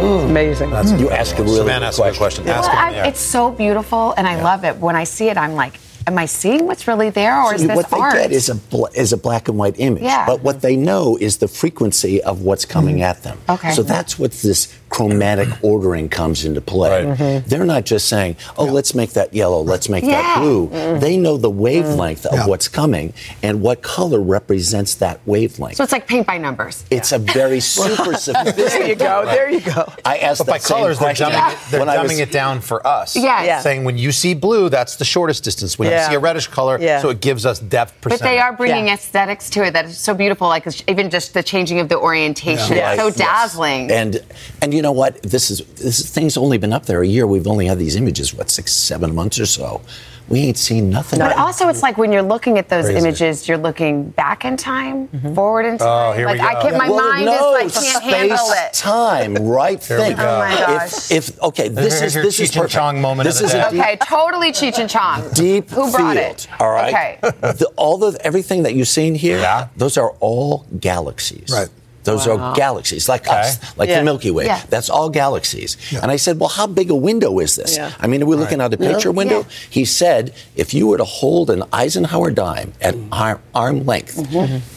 [0.04, 0.30] Mm.
[0.30, 0.70] Amazing.
[0.70, 1.00] Mm.
[1.00, 2.48] you ask a really Savannah, good ask a good question.
[2.48, 4.76] Ask him I, it's so beautiful, and I love it.
[4.76, 7.66] When I see it, I'm like, am I seeing what's really there, or is See,
[7.66, 8.14] this what they art?
[8.14, 10.02] get is a bl- is a black and white image.
[10.02, 10.26] Yeah.
[10.26, 13.04] But what they know is the frequency of what's coming mm-hmm.
[13.04, 13.38] at them.
[13.48, 13.72] Okay.
[13.72, 17.04] So that's what this chromatic ordering comes into play.
[17.04, 17.18] Right.
[17.18, 17.44] Mhm.
[17.46, 20.38] They're not just saying, "Oh, let's make that yellow, let's make that Yeah.
[20.40, 21.00] blue." Mhm.
[21.00, 25.76] They know the wavelength of what's coming and what color represents that wavelength.
[25.76, 26.84] so it's like paint by numbers.
[26.90, 28.56] it's a very super sophisticated.
[28.56, 29.24] There you go.
[29.26, 29.92] There you go.
[30.04, 32.30] I asked But by that same colors, they're question dumbing, it, they're dumbing was- it
[32.32, 33.16] down for us.
[33.16, 33.42] Yeah.
[33.42, 33.60] Yeah.
[33.60, 35.76] Saying when you see blue, that's the shortest distance.
[35.78, 36.04] When Yeah.
[36.04, 37.02] you see a reddish color, Yeah.
[37.02, 40.14] so it gives us depth But they are bringing aesthetics to it that is so
[40.14, 42.76] beautiful, like even just the changing of the orientation.
[42.76, 43.16] It's so Right, yes.
[43.16, 43.90] dazzling.
[43.90, 44.20] And
[44.62, 45.20] and you know what?
[45.22, 47.26] This is this thing's only been up there a year.
[47.26, 49.80] We've only had these images, what six, seven months or so.
[50.26, 51.18] We ain't seen nothing.
[51.18, 52.98] But also, it's like when you're looking at those Crazy.
[52.98, 55.88] images, you're looking back in time, forward in oh, time.
[56.12, 58.60] Oh, here like we I can't, my Well, mind no, is like can't handle space,
[58.68, 58.72] it.
[58.72, 60.16] Time, right Here we thing.
[60.16, 60.22] go.
[60.22, 61.10] Oh my gosh.
[61.10, 62.72] If, if okay, this Here's is this is Cheech and perfect.
[62.72, 63.76] Chong moment This of is the a day.
[63.76, 65.28] deep, Okay, totally Cheech and Chong.
[65.34, 66.36] deep Who brought field.
[66.36, 66.48] it?
[66.58, 67.18] All right.
[67.22, 67.30] Okay.
[67.42, 71.50] The, all the everything that you've seen here, those are all galaxies.
[71.52, 71.68] Right.
[72.04, 72.36] Those Wow.
[72.36, 73.98] are galaxies, like us, like Yeah.
[73.98, 74.44] the Milky Way.
[74.46, 74.60] Yeah.
[74.70, 75.76] That's all galaxies.
[76.02, 77.76] And I said, well, how big a window is this?
[77.76, 77.92] Yeah.
[77.98, 78.66] I mean, are we looking Right.
[78.72, 79.14] at a picture Yeah.
[79.22, 79.38] window?
[79.40, 79.46] Yeah.
[79.70, 83.12] He said, if you were to hold an Eisenhower dime at Mm-hmm.
[83.12, 84.14] arm, arm length,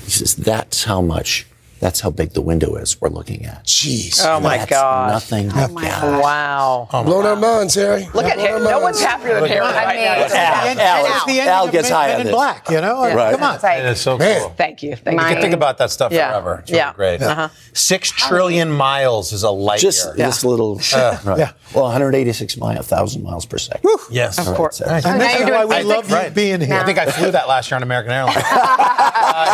[0.06, 1.46] he says, that's how much
[1.80, 3.64] That's how big the window is we're looking at.
[3.66, 4.20] Jeez.
[4.26, 5.12] Oh my That's gosh.
[5.12, 5.52] Nothing.
[5.54, 6.24] Oh my gosh.
[6.24, 6.88] Wow.
[7.04, 8.08] Blown our minds, Harry.
[8.14, 8.64] Look at him.
[8.64, 10.04] No one's happier than Harry at right him.
[10.04, 10.16] now.
[10.18, 12.28] Al, It's the end- Al, it's the ending Al of gets Men, high on in.
[12.32, 13.02] Black, you know?
[13.16, 13.32] Right.
[13.38, 13.60] Come on.
[13.80, 14.40] It is so Man.
[14.42, 14.50] cool.
[14.58, 14.96] Thank you.
[14.96, 15.34] Thank You you.
[15.34, 16.30] can think about that stuff Yeah.
[16.32, 16.60] forever.
[16.64, 16.94] It's really Yeah.
[16.94, 17.22] great.
[17.22, 17.50] Uh-huh.
[17.74, 20.28] Six trillion miles is a light Just year.
[20.28, 20.80] this little.
[20.94, 21.38] Uh, right.
[21.40, 21.52] yeah.
[21.76, 23.90] Well, 186 miles, 1,000 miles per second.
[24.10, 24.40] Yes.
[24.40, 24.82] Of course.
[24.82, 26.76] And this is why we love you being here.
[26.80, 28.38] I think I flew that last year on American Airlines.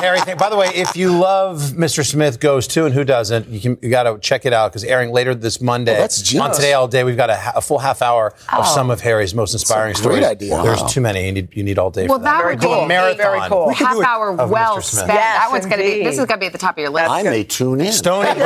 [0.04, 2.06] Harry, thank, by the way, if you love Mr.
[2.06, 4.84] Smith Goes To and who doesn't, you can you got to check it out because
[4.84, 6.54] airing later this Monday Oh, that's on.
[6.54, 7.04] Today All Day.
[7.04, 8.76] We've got a, a full half hour of Oh.
[8.76, 10.32] some of Harry's most inspiring That's a great stories.
[10.32, 10.62] idea.
[10.62, 10.88] There's Wow.
[10.88, 11.26] too many.
[11.26, 12.08] You need you need all day.
[12.08, 12.40] Well, for that.
[12.40, 13.18] that would Do be a marathon.
[13.18, 13.68] Very cool.
[13.68, 15.08] We half do hour well spent.
[15.08, 16.04] Yes, that one's gonna be.
[16.04, 17.10] This is gonna be at the top of your list.
[17.10, 17.92] I may tune in.
[17.94, 18.46] Stony, bro.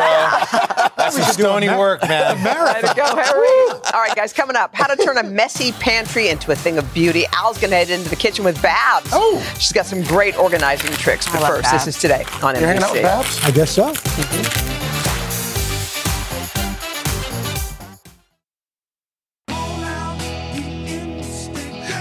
[0.97, 2.35] That's some stony work, man.
[2.43, 3.81] Way to go, Harry.
[3.93, 6.93] All right, guys, coming up, how to turn a messy pantry into a thing of
[6.93, 7.25] beauty.
[7.33, 9.09] Al's going to head into the kitchen with Babs.
[9.13, 9.41] Oh.
[9.59, 11.25] She's got some great organizing tricks.
[11.31, 11.85] But love first, Babs.
[11.85, 13.03] this is today on You're hanging out with NBC.
[13.03, 13.39] Babs?
[13.43, 13.91] I guess so.
[13.91, 14.66] Mm-hmm.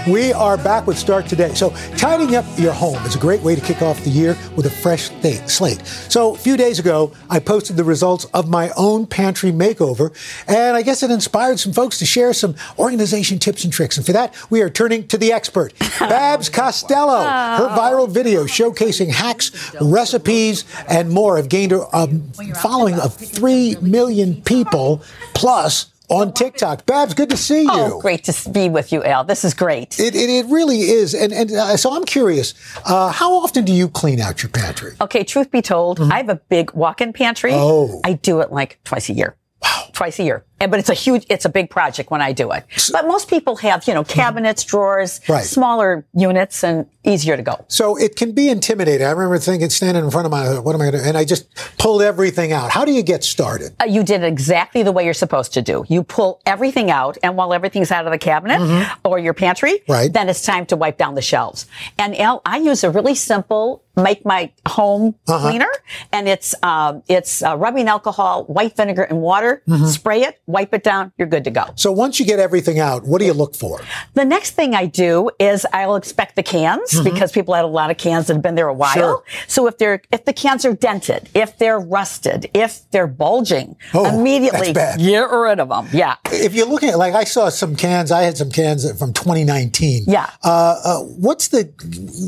[0.07, 1.53] We are back with Start Today.
[1.53, 4.65] So, tidying up your home is a great way to kick off the year with
[4.65, 5.09] a fresh
[5.47, 5.85] slate.
[5.85, 10.13] So, a few days ago, I posted the results of my own pantry makeover,
[10.47, 13.97] and I guess it inspired some folks to share some organization tips and tricks.
[13.97, 17.25] And for that, we are turning to the expert, Babs Costello.
[17.25, 23.75] Her viral video showcasing hacks, recipes, and more have gained a um, following of 3
[23.81, 26.85] million people plus on TikTok.
[26.85, 27.69] Babs, good to see you.
[27.71, 29.23] Oh, great to be with you, Al.
[29.23, 29.99] This is great.
[29.99, 31.13] It, it, it really is.
[31.13, 32.53] And, and uh, so I'm curious,
[32.85, 34.93] uh, how often do you clean out your pantry?
[35.01, 37.51] Okay, truth be told, I have a big walk-in pantry.
[37.53, 38.01] Oh.
[38.03, 39.35] I do it like twice a year.
[39.61, 39.89] Wow.
[39.93, 40.45] Twice a year.
[40.59, 42.63] And, but it's a huge, it's a big project when I do it.
[42.91, 45.43] But most people have, you know, cabinets, drawers, Right.
[45.43, 47.63] smaller units and easier to go.
[47.67, 49.05] So it can be intimidating.
[49.05, 51.03] I remember thinking, standing in front of my, what am I going to do?
[51.05, 52.69] And I just pulled everything out.
[52.71, 53.75] How do you get started?
[53.81, 55.85] Uh, you did exactly the way you're supposed to do.
[55.87, 58.59] You pull everything out, and while everything's out of the cabinet
[59.05, 60.11] or your pantry, Right.
[60.11, 61.65] then it's time to wipe down the shelves.
[61.97, 65.49] And Al, I use a really simple make my home Uh-huh.
[65.49, 65.71] cleaner,
[66.11, 69.63] and it's um, it's uh, rubbing alcohol, white vinegar, and water.
[69.67, 69.87] Mhm.
[69.87, 71.11] Spray it, wipe it down.
[71.17, 71.65] You're good to go.
[71.75, 73.81] So once you get everything out, what do you look for?
[74.13, 77.03] The next thing I do is I'll inspect the cans Mhm.
[77.03, 78.93] because people had a lot of cans that have been there a while.
[78.93, 79.23] Sure.
[79.47, 84.05] So if they're if the cans are dented, if they're rusted, if they're bulging, Oh,
[84.05, 84.97] immediately get
[85.29, 85.87] rid of them.
[85.91, 86.15] Yeah.
[86.31, 90.05] If you're looking at, like, I saw some cans, I had some cans from 2019.
[90.07, 90.29] Yeah.
[90.43, 91.69] Uh, uh, what's the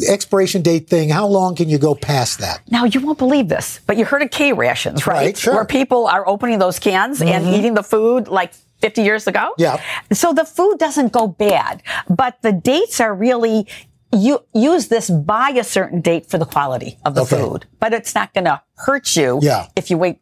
[0.09, 1.09] expiration date thing?
[1.09, 2.61] How long can you go past that?
[2.69, 5.15] Now you won't believe this, but you heard of K rations, right?
[5.19, 5.55] Right, sure.
[5.55, 7.57] Where people are opening those cans and Mhm.
[7.57, 9.53] eating the food like 50 years ago.
[9.57, 9.81] Yeah.
[10.13, 13.67] So the food doesn't go bad, but the dates are really
[14.11, 17.37] you use this by a certain date for the quality of the Okay.
[17.37, 19.67] food, but it's not going to hurt you Yeah.
[19.75, 20.17] if you wait,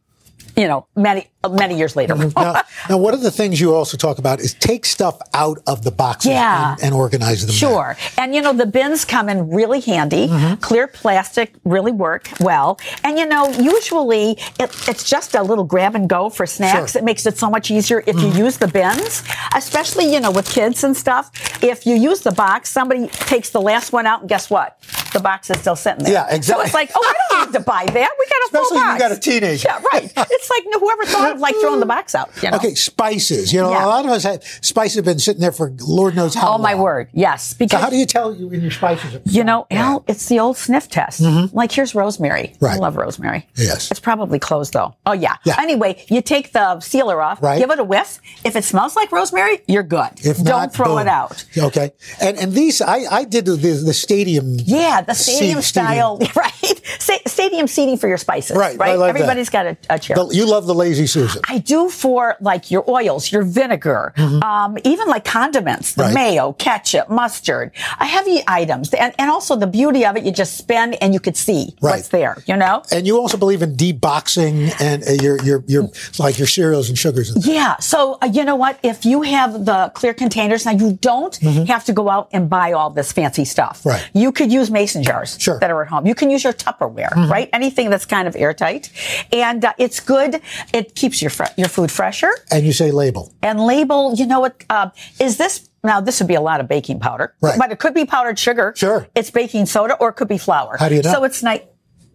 [0.57, 2.13] you know, many many years later.
[2.15, 5.83] now, now, one of the things you also talk about is take stuff out of
[5.85, 6.73] the boxes Yeah.
[6.73, 7.55] and, and organize them.
[7.55, 7.95] Sure.
[8.17, 10.27] And you know, the bins come in really handy.
[10.27, 10.55] Mm-hmm.
[10.55, 12.79] Clear plastic really work well.
[13.05, 16.93] And you know, usually it, it's just a little grab and go for snacks.
[16.93, 17.01] Sure.
[17.01, 18.35] It makes it so much easier if Mm-hmm.
[18.37, 19.23] you use the bins,
[19.55, 21.29] especially, you know, with kids and stuff.
[21.63, 24.79] If you use the box, somebody takes the last one out and guess what?
[25.17, 26.13] The box is still sitting there.
[26.13, 26.61] Yeah, exactly.
[26.61, 27.93] So it's like, oh, I don't need to buy that.
[28.19, 29.67] We got a full Especially if you got a teenager.
[29.67, 30.13] Yeah, right.
[30.29, 32.29] It's like whoever thought of like throwing the box out.
[32.43, 32.57] You know?
[32.57, 33.51] Okay, spices.
[33.51, 33.85] You know, Yeah.
[33.85, 36.51] a lot of us have spices have been sitting there for Lord knows how oh,
[36.51, 36.59] long.
[36.59, 36.63] Oh long.
[36.63, 37.09] my word.
[37.13, 37.49] Yes.
[37.49, 40.27] So Because how do you tell you when your spices are You know, Al, it's
[40.27, 41.21] the old sniff test.
[41.21, 41.55] Mm-hmm.
[41.55, 42.53] Like here's rosemary.
[42.59, 42.75] Right.
[42.75, 43.47] I love rosemary.
[43.55, 43.89] Yes.
[43.89, 44.93] It's probably closed though.
[45.07, 45.37] Oh yeah.
[45.45, 45.55] Yeah.
[45.59, 47.57] Anyway, you take the sealer off, Right.
[47.57, 48.19] give it a whiff.
[48.43, 50.09] If it smells like rosemary, you're good.
[50.23, 50.99] If Don't not, throw boom.
[50.99, 51.43] it out.
[51.57, 54.57] Okay, and and these I I did the, the stadium.
[54.59, 56.81] Yeah, the stadium seat- style, right?
[56.99, 58.97] Sta- stadium seating for your spices, Right, right?
[58.97, 59.09] Like that.
[59.21, 60.15] Everybody's got a, a chair.
[60.15, 61.41] The- you love the lazy Susan.
[61.47, 66.15] I do for like your oils, your vinegar, um, even like condiments, the Mm-hmm.
[66.15, 66.29] Right.
[66.31, 68.93] mayo, ketchup, mustard, uh, heavy items.
[68.93, 71.95] And, and also the beauty of it, you just spend and you could see Right.
[71.97, 72.83] what's there, you know?
[72.91, 75.89] And you also believe in deboxing and uh, your your your
[76.19, 77.29] like your cereals and sugars.
[77.35, 77.77] And Yeah.
[77.79, 78.79] So uh, you know what?
[78.83, 81.35] If you have the clear containers now, you don't
[81.67, 83.79] have to go out and buy all this fancy stuff.
[83.79, 83.89] Mm-hmm.
[83.89, 84.09] Right.
[84.13, 85.59] You could use mason jars Sure.
[85.59, 86.05] that are at home.
[86.07, 87.29] You can use your Tupperware, Mhm.
[87.29, 87.49] right?
[87.53, 88.89] Anything that's kind of airtight,
[89.31, 90.41] and uh, it's good.
[90.73, 92.31] It keeps your fre- your food fresher.
[92.51, 93.31] and you say label.
[93.41, 94.13] And label.
[94.15, 94.55] You know what?
[94.69, 95.69] Uh, is this?
[95.83, 97.57] Now, this would be a lot of baking powder, Right.
[97.57, 98.73] but it could be powdered sugar.
[98.75, 99.07] Sure.
[99.15, 100.75] It's baking soda, or it could be flour.
[100.79, 101.13] How do you know?
[101.13, 101.61] So it's nice.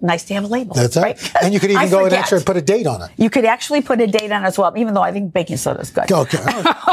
[0.02, 0.74] Nice to have a label.
[0.74, 1.16] That's right.
[1.42, 2.18] And you could I even go an forget.
[2.20, 3.10] extra and put a date on it.
[3.16, 5.56] You could actually put a date on it as well, even though I think baking
[5.56, 6.10] soda is good.
[6.10, 6.38] Okay.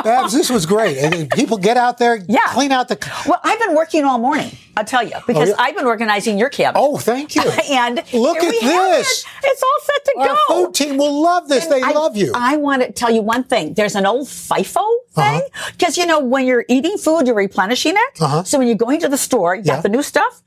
[0.04, 0.98] Babs, this was great.
[0.98, 2.40] And People get out there, Yeah.
[2.50, 2.98] clean out the.
[3.28, 4.52] Well, I've been working all morning.
[4.78, 5.56] I'll tell you because yeah?
[5.60, 6.80] I've been organizing your cabinet.
[6.82, 7.42] Oh, thank you.
[7.70, 9.26] and Look at we have this.
[9.26, 9.28] it.
[9.44, 10.32] It's all set to Our go.
[10.32, 11.66] Our food team will love this.
[11.66, 12.32] And they I- love you.
[12.34, 13.74] I want to tell you one thing.
[13.74, 15.40] There's an old FIFO Uh-huh.
[15.40, 15.42] thing
[15.78, 18.22] because you know when you're eating food, you're replenishing it.
[18.22, 18.44] Uh-huh.
[18.44, 19.76] So when you're going to the store, you Yeah.
[19.76, 20.42] got the new stuff.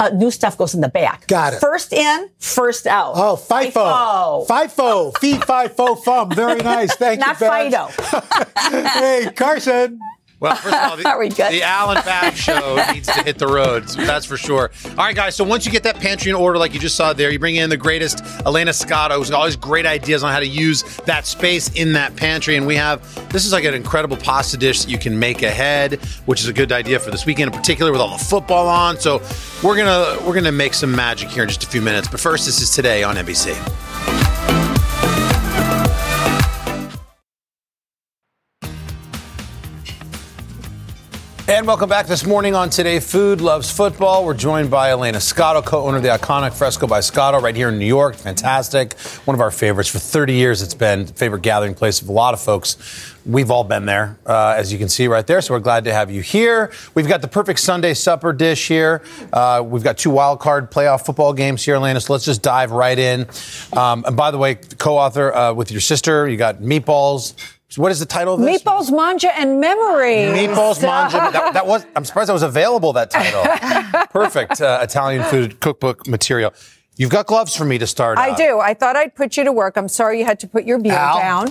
[0.00, 1.26] Uh, new stuff goes in the back.
[1.26, 1.60] Got it.
[1.60, 3.12] First in, first out.
[3.16, 4.46] Oh, FIFO.
[4.46, 5.18] FIFO.
[5.18, 6.34] Feed FIFO FUM.
[6.34, 6.96] Very nice.
[6.96, 7.96] Thank Not you, Babs.
[7.96, 8.88] Fido.
[8.88, 10.00] hey, Carson.
[10.40, 13.84] Well, first of all, the, we the Alan Babb show needs to hit the road.
[13.84, 14.70] That's for sure.
[14.88, 15.36] All right, guys.
[15.36, 17.56] So once you get that pantry in order, like you just saw there, you bring
[17.56, 20.82] in the greatest Elaina Scotto, who's got all these great ideas on how to use
[21.04, 22.56] that space in that pantry.
[22.56, 25.94] And we have this is like an incredible pasta dish that you can make ahead,
[26.24, 28.98] which is a good idea for this weekend in particular with all the football on.
[28.98, 29.20] So
[29.62, 32.08] we're gonna we're gonna make some magic here in just a few minutes.
[32.08, 34.19] But first, this is today on NBC.
[41.50, 44.24] And welcome back this morning on Today Food Loves Football.
[44.24, 47.78] We're joined by Elaina Scotto, co-owner of the iconic Fresco by Scotto right here in
[47.80, 48.14] New York.
[48.14, 48.96] Fantastic.
[49.24, 49.90] One of our favorites.
[49.90, 52.76] For 30 years it's been favorite gathering place of a lot of folks.
[53.26, 55.40] We've all been there, uh, as you can see right there.
[55.40, 56.70] So we're glad to have you here.
[56.94, 59.02] We've got the perfect Sunday supper dish here.
[59.32, 62.00] Uh, we've got two wild card playoff football games here, Elaina.
[62.00, 63.26] So let's just dive right in.
[63.72, 67.34] Um, and by the way, co-author uh, with your sister, you got Meatballs.
[67.76, 68.62] What is the title of this?
[68.62, 70.36] Meatballs, Mangia, and memories.
[70.36, 71.32] Meatballs, mangia.
[71.32, 71.86] That, that was.
[71.94, 72.92] I'm surprised that was available.
[72.92, 73.44] That title.
[74.10, 76.52] Perfect uh, Italian food cookbook material.
[76.96, 78.18] You've got gloves for me to start.
[78.18, 78.36] I out.
[78.36, 78.58] do.
[78.58, 79.76] I thought I'd put you to work.
[79.76, 81.18] I'm sorry you had to put your beer Al.
[81.18, 81.48] down.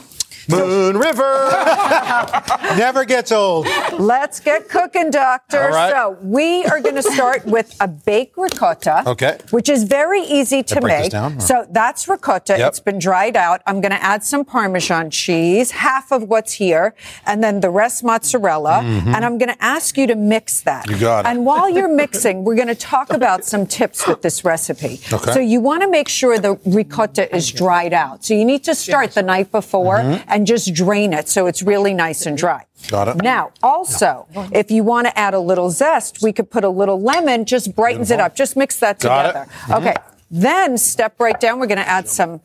[0.50, 1.50] Moon River
[2.78, 3.68] never gets old.
[3.97, 5.62] Let's get cooking, doctor.
[5.62, 5.91] All right.
[5.91, 9.04] So we are going to start with a baked ricotta.
[9.08, 9.38] Okay.
[9.52, 11.12] Which is very easy to Can I this make.
[11.12, 12.58] down, So that's ricotta.
[12.58, 12.68] Yep.
[12.70, 13.62] It's been dried out.
[13.68, 16.95] I'm going to add some Parmesan cheese, half of what's here,
[17.26, 18.82] and then the rest mozzarella.
[18.84, 19.16] Mhm.
[19.16, 20.89] And I'm going to ask you to mix that.
[20.89, 21.30] You got it.
[21.30, 25.00] And while you're mixing, we're going to talk about some tips with this recipe.
[25.12, 25.34] Okay.
[25.34, 28.24] So you want to make sure the ricotta is dried out.
[28.26, 30.24] So you need to start the night before mm-hmm.
[30.28, 32.66] and just drain it so it's really nice and dry.
[32.90, 33.18] Got it.
[33.18, 37.00] Now, also, if you want to add a little zest, we could put a little
[37.02, 38.36] lemon, just brightens it up.
[38.36, 39.28] Just mix that Got it.
[39.30, 39.50] together.
[39.68, 39.78] Mhm.
[39.82, 39.94] Okay.
[40.32, 41.60] Then step right down.
[41.60, 42.40] We're going to add some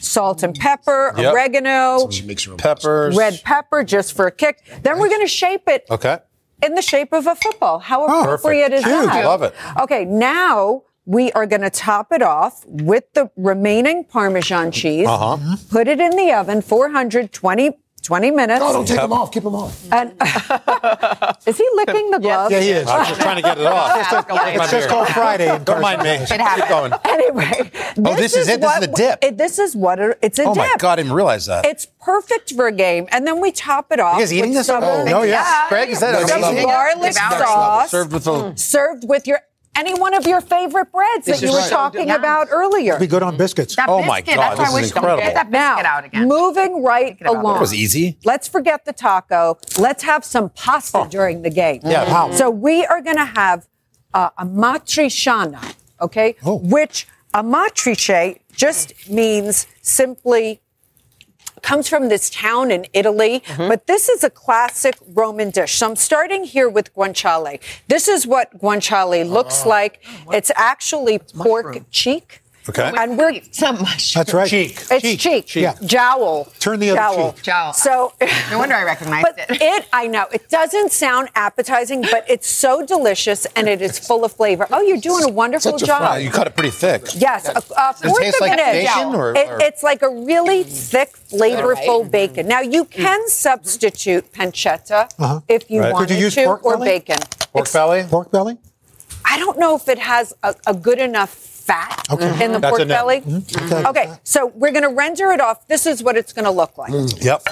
[0.00, 1.32] salt and pepper, Yep.
[1.32, 2.08] oregano,
[2.58, 4.62] peppers, red pepper just for a kick.
[4.82, 6.18] Then we're going to shape it Okay.
[6.62, 7.78] in the shape of a football.
[7.78, 8.86] How Oh, appropriate perfect.
[8.88, 9.06] is Cute.
[9.12, 9.24] that?
[9.24, 9.54] Love it.
[9.80, 15.08] Okay, now we are going to top it off with the remaining Parmesan cheese.
[15.08, 15.56] Uh-huh.
[15.70, 18.60] Put it in the oven, 420 20 minutes.
[18.60, 19.30] No, don't take them off.
[19.30, 19.70] Keep them on.
[19.92, 20.12] And
[21.46, 22.50] is he licking the glove?
[22.50, 22.88] Yeah, he is.
[22.88, 23.94] I'm just trying to get it off.
[24.00, 25.60] It's just, it's just called Friday.
[25.64, 26.16] Don't mind me.
[26.16, 26.38] Carson.
[26.38, 26.92] Keep going.
[27.04, 28.58] Anyway, Oh, this is it?
[28.62, 29.18] This is what- the dip.
[29.22, 30.62] it- this is what it, it's a Oh dip.
[30.62, 31.66] my god, I didn't realize that.
[31.66, 34.14] It's perfect for a game, and then we top it off.
[34.14, 34.68] You guys eating this?
[34.68, 35.66] some- Oh, oh, yeah.
[35.68, 36.66] Greg, is that some amazing?
[36.68, 39.40] garlic sauce Served with a- served with your
[39.76, 41.70] any one of your favorite breads This that you were right.
[41.70, 42.98] talking about earlier.
[42.98, 43.76] Be good on biscuits.
[43.86, 45.50] Oh my god, this is incredible.
[45.50, 47.54] now, moving right along.
[47.54, 48.18] That was easy.
[48.24, 49.58] Let's forget the taco.
[49.78, 51.80] Let's have some pasta during the game.
[51.84, 52.32] Yeah, wow.
[52.32, 53.68] So we are going to have
[54.12, 56.36] uh, amatriciana, okay?
[56.44, 56.56] Oh.
[56.58, 60.60] Which Amatrice just means simply
[61.62, 65.74] comes from this town in Italy, but this is a classic Roman dish.
[65.78, 67.60] So I'm starting here with guanciale.
[67.88, 70.02] This is what guanciale looks like.
[70.32, 72.39] It's actually pork cheek.
[72.68, 72.92] Okay.
[72.96, 74.14] And we're so much.
[74.14, 74.48] That's right.
[74.48, 74.80] Cheek.
[74.90, 75.54] it's cheek.
[75.56, 75.74] Yeah.
[75.84, 76.44] Jowl.
[76.60, 77.32] Turn the other Jowl.
[77.32, 77.42] cheek.
[77.42, 77.72] Jowl.
[77.72, 78.12] So
[78.50, 79.86] No wonder I recognized but it.
[79.92, 84.32] I know it doesn't sound appetizing, but it's so delicious and it is full of
[84.32, 84.66] flavor.
[84.70, 85.98] Oh, you're doing a wonderful Such a job.
[86.02, 86.18] fry.
[86.18, 87.06] You cut it pretty thick.
[87.14, 88.88] Yes, a, a Does it fourth taste of like an inch.
[88.88, 92.46] bacon or- It- it's like a really thick, flavorful bacon.
[92.46, 95.40] Now you can substitute pancetta Uh-huh.
[95.48, 95.92] if you Right.
[95.92, 96.88] wanted Could you use to, pork or belly?
[96.88, 97.18] bacon.
[97.52, 98.04] Pork belly?
[98.08, 98.58] Pork belly?
[99.24, 101.30] I don't know if it has a, a good enough
[101.70, 102.44] fat Okay.
[102.44, 102.94] in the That's pork a no.
[102.94, 103.20] belly.
[103.20, 103.36] Mm-hmm.
[103.36, 103.86] Mm-hmm.
[103.86, 103.88] Okay.
[103.88, 105.66] Okay, so we're going to render it off.
[105.68, 106.92] This is what it's going to look like.
[106.92, 107.24] Mm.
[107.24, 107.42] Yep.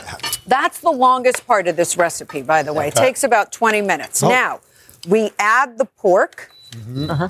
[0.46, 2.88] That's the longest part of this recipe, by the way.
[2.88, 4.22] It takes about 20 minutes.
[4.22, 4.28] Oh.
[4.28, 4.60] Now,
[5.08, 7.10] we add the pork, mm-hmm.
[7.10, 7.28] uh-huh.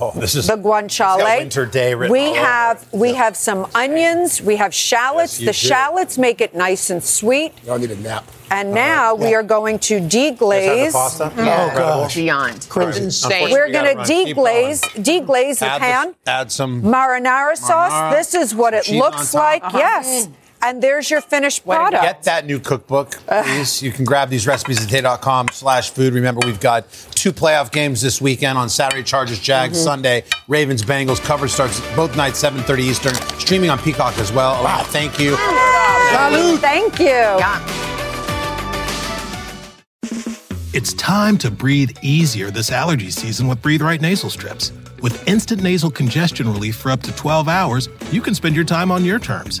[0.00, 1.14] Oh, this is the guanciale.
[1.16, 4.74] It's got winter day written we all over have we have some onions, we have
[4.74, 5.40] shallots.
[5.40, 5.68] Yes, the do.
[5.68, 7.52] shallots make it nice and sweet.
[7.64, 8.24] Y'all need a nap.
[8.50, 10.92] And now we are going to deglaze.
[10.92, 11.32] pasta.
[11.32, 12.14] Oh, gosh.
[12.14, 12.68] Beyond.
[12.68, 13.04] Crazy.
[13.04, 13.50] Insane.
[13.50, 16.14] We're going gotta to deglaze deglaze the Add, pan.
[16.24, 16.82] the, add some.
[16.82, 18.14] Marinara sauce.
[18.14, 19.64] This is what it looks like.
[19.64, 19.78] Uh-huh.
[19.78, 20.28] Yes.
[20.64, 22.02] And there's your finished product.
[22.02, 23.82] Get that new cookbook, please.
[23.82, 26.14] you can grab these recipes at today.com slash food.
[26.14, 29.84] Remember, we've got two playoff games this weekend on Saturday, Chargers, Jags, Mhm.
[29.84, 31.22] Sunday, Ravens, Bengals.
[31.22, 33.14] Coverage starts both nights, 7.30 Eastern.
[33.38, 34.56] Streaming on Peacock as well.
[34.64, 35.36] Alana, thank you.
[35.36, 36.58] Salud.
[36.60, 37.40] Thank you.
[40.72, 44.72] It's time to breathe easier this allergy season with Breathe Right nasal strips.
[45.02, 48.90] With instant nasal congestion relief for up to 12 hours, you can spend your time
[48.90, 49.60] on your terms,